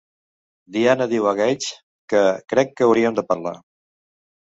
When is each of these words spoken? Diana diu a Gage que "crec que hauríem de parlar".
Diana 0.77 1.05
diu 1.11 1.27
a 1.31 1.33
Gage 1.39 1.75
que 2.13 2.21
"crec 2.53 2.73
que 2.79 2.87
hauríem 2.87 3.19
de 3.21 3.25
parlar". 3.29 3.53